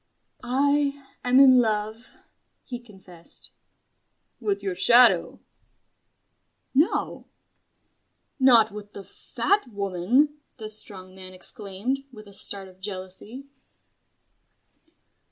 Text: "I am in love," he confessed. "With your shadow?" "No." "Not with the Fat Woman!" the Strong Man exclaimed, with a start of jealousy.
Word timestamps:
"I 0.43 1.03
am 1.23 1.39
in 1.39 1.59
love," 1.59 2.09
he 2.63 2.79
confessed. 2.79 3.51
"With 4.39 4.63
your 4.63 4.73
shadow?" 4.73 5.41
"No." 6.73 7.27
"Not 8.39 8.71
with 8.71 8.93
the 8.93 9.03
Fat 9.03 9.67
Woman!" 9.67 10.39
the 10.57 10.69
Strong 10.69 11.13
Man 11.13 11.33
exclaimed, 11.35 11.99
with 12.11 12.27
a 12.27 12.33
start 12.33 12.67
of 12.67 12.79
jealousy. 12.81 13.45